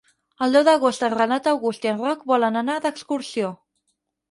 [0.45, 3.55] El deu d'agost en Renat August i en Roc volen anar d'excursió.